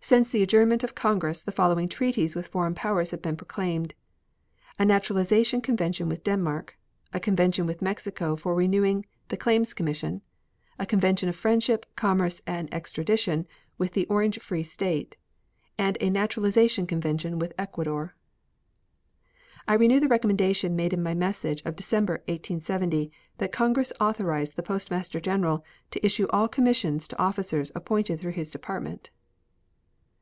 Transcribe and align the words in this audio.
Since 0.00 0.28
the 0.28 0.42
adjournment 0.42 0.84
of 0.84 0.94
Congress 0.94 1.42
the 1.42 1.50
following 1.50 1.88
treaties 1.88 2.36
with 2.36 2.48
foreign 2.48 2.74
powers 2.74 3.10
have 3.12 3.22
been 3.22 3.38
proclaimed: 3.38 3.94
A 4.78 4.84
naturalization 4.84 5.62
convention 5.62 6.10
with 6.10 6.22
Denmark; 6.22 6.76
a 7.14 7.18
convention 7.20 7.64
with 7.64 7.80
Mexico 7.80 8.36
for 8.36 8.54
renewing 8.54 9.06
the 9.28 9.38
Claims 9.38 9.72
Commission; 9.72 10.20
a 10.78 10.84
convention 10.84 11.30
of 11.30 11.36
friendship, 11.36 11.86
commerce, 11.96 12.42
and 12.46 12.68
extradition 12.74 13.46
with 13.78 13.94
the 13.94 14.04
Orange 14.08 14.38
Free 14.40 14.62
State, 14.62 15.16
and 15.78 15.96
a 16.02 16.10
naturalization 16.10 16.86
convention 16.86 17.38
with 17.38 17.54
Ecuador. 17.56 18.14
I 19.66 19.72
renew 19.72 20.00
the 20.00 20.08
recommendation 20.08 20.76
made 20.76 20.92
in 20.92 21.02
my 21.02 21.14
message 21.14 21.62
of 21.64 21.76
December, 21.76 22.16
1870, 22.28 23.10
that 23.38 23.52
Congress 23.52 23.90
authorize 23.98 24.52
the 24.52 24.62
Postmaster 24.62 25.18
General 25.18 25.64
to 25.92 26.04
issue 26.04 26.26
all 26.28 26.46
commissions 26.46 27.08
to 27.08 27.26
officials 27.26 27.72
appointed 27.74 28.20
through 28.20 28.32
his 28.32 28.50
Department. 28.50 29.08